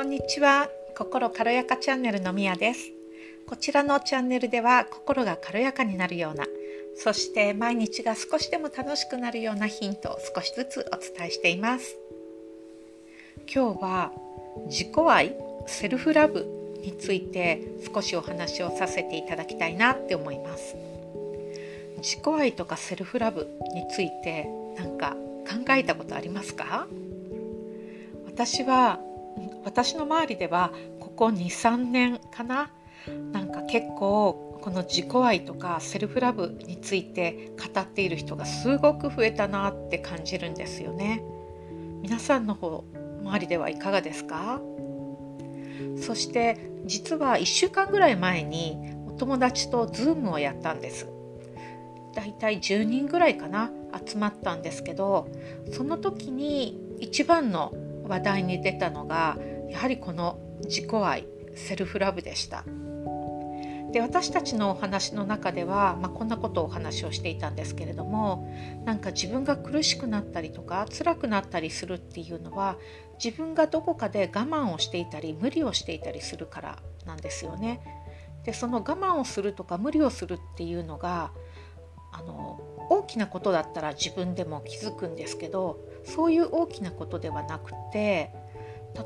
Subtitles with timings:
[0.00, 0.66] こんにちは。
[0.96, 2.90] 心軽やかチャンネルのみやです。
[3.46, 6.46] こちらのチャンネルでは心が軽やかになるような
[6.96, 11.98] そして毎日が少しでも楽しくなるようなヒントを少しずつお伝えしています。
[13.54, 14.10] 今日は
[14.68, 15.36] 自己愛
[15.66, 16.46] セルフラブ
[16.82, 17.60] について
[17.94, 20.76] 少しお話をさせていただきたいなって思います。
[21.98, 24.46] 自己愛とかセルフラブについて
[24.78, 25.14] 何か
[25.46, 26.86] 考えたことありますか？
[28.24, 28.98] 私は
[29.64, 32.70] 私の周りではここ23年かな。
[33.32, 41.22] なんか結構この自己愛とかセルフラブについて語っている人がすごく増えたなって感じるんですよね。
[42.02, 42.84] 皆さんの方
[43.22, 44.60] 周りではいかがですか？
[45.96, 51.08] そして実は1週間ぐらい前にお友達と Zoom をやったんです。
[52.14, 53.70] だいたい10人ぐらいかな
[54.06, 55.28] 集まったんですけど
[55.72, 57.72] その時に一番の
[58.10, 59.38] 話題に出たのが
[59.70, 62.64] やはりこの自己愛セルフラブでした
[63.92, 68.52] で私たちのお話の中では、まあ、こんなことをお話をしていたんですけれども
[68.84, 72.76] なんか自分が苦しくなったりとか辛くなったりするっていうのは
[73.22, 77.80] 自分がどこかで我慢をしていたり無理をしていたりするからなんですよね。
[78.44, 81.30] でその我慢をするとか無理をするっていうのが
[82.12, 88.32] あの大きなことだったら自分でも気づくんですけどそういう大きなことではなくて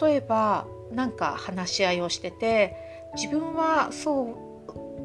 [0.00, 2.76] 例えば何か話し合いをしてて
[3.14, 4.44] 自分はそ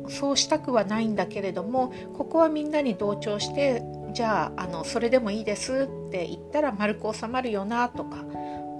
[0.07, 3.83] うそうしたくはないんだけれどもここはみんなに同調して
[4.13, 8.17] じゃああのそれでもいいですって言ったら丸く収まるよなとか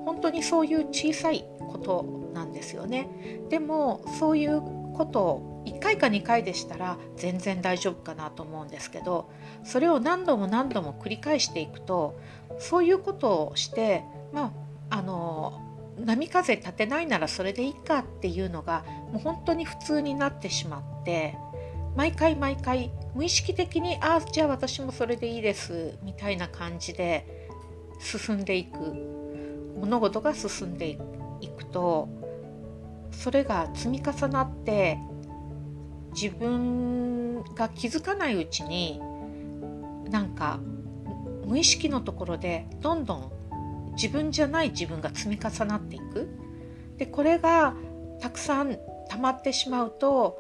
[0.06, 3.08] 本当にそういう小さいことなんですよね。
[3.50, 4.62] でもそういう
[4.94, 9.30] こと1回か2回でしたら全然大丈夫かなと思うんですけど
[9.64, 12.20] それを何度も何度も繰り返していくと
[12.60, 14.04] そういうことをして
[14.34, 14.54] ま
[14.90, 15.62] ああの
[16.00, 21.36] 波風立てないならそれでいいかっていうのがもう本当に普通になってしまって
[21.96, 27.48] 毎回毎回無意識的にああじゃあ私もそれでいいですみたいな感じで
[28.00, 28.80] 進んでいく
[29.80, 30.98] 物事が進んで
[31.42, 32.10] いくと
[33.12, 34.98] それが積み重なって
[36.14, 39.00] 自分が気づかないうちに
[40.10, 40.60] なんか
[41.46, 43.32] 無意識のところでどんどん
[43.96, 46.30] 自分じゃない自分が積み重なっていく。
[46.98, 47.76] でこれが
[48.20, 48.78] たくさん
[49.10, 50.40] 溜まってしまうと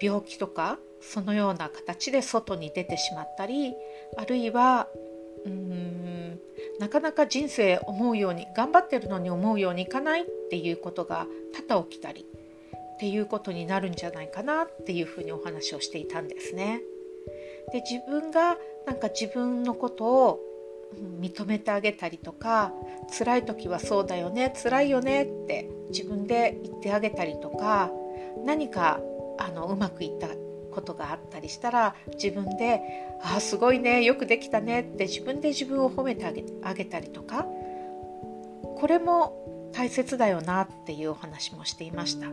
[0.00, 3.74] 病気とかそのような形で外に出てしまったり
[4.16, 4.88] あるいは
[5.44, 6.40] うーん
[6.78, 11.26] なかなか人生思うように頑張ってるのに思うようにいかないっていうことが
[11.68, 12.26] 多々起きたり。
[13.02, 16.82] っていうことになるんじゃないかなっていうふうにお話をしていたんですね。
[17.72, 20.40] で自分がなんか自分のことを
[21.20, 22.72] 認めてあげたりとか
[23.18, 27.90] 辛い時はそうだよね辛いよねって自分で言ってあげたりとか
[28.44, 29.00] 何か
[29.38, 30.28] あのうまくいった
[30.72, 32.82] ことがあったりしたら自分で
[33.20, 37.48] 「ああすごいねよくできたね」って自分で自分を褒めてあげあげたりとか
[38.76, 42.28] これも大切だよなっていうお話もしていました。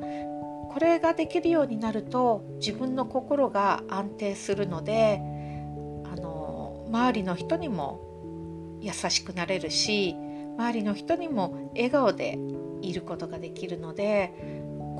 [0.69, 5.19] これができるようになると自分の心が安定するので
[6.05, 7.99] あの周りの人にも
[8.79, 10.15] 優しくなれるし
[10.57, 12.37] 周りの人にも笑顔で
[12.81, 14.33] いることができるので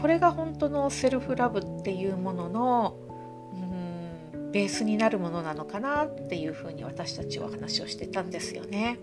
[0.02, 2.98] これが本当のセルフラブっていうものの
[3.54, 8.98] うんベースになるものなのかなっていうふうに私たちは話をしてたんですよね。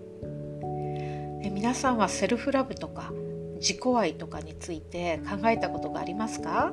[1.43, 3.13] で皆さんはセルフラブとか
[3.57, 6.73] 自己愛とかについて考えたことがありますか？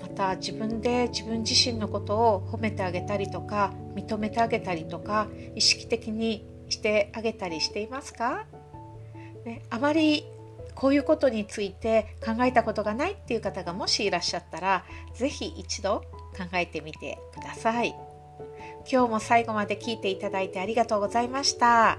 [0.00, 8.44] また自分で自分自身のことを褒めてあげたりとか認めてあげたりとか意識的にしてあげたりしていますか、
[9.44, 10.26] ね、あまり
[10.74, 14.84] こういうことについて考えたことがないっていう方がもしいらっしゃったら
[15.14, 16.00] 是非一度
[16.36, 17.94] 考えてみてください。
[18.90, 21.98] 今日も最後まで聞いていただいてありがとうございました。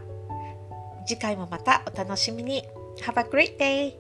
[1.07, 2.63] 次回もまたお楽しみに。
[3.01, 3.95] Have a great day!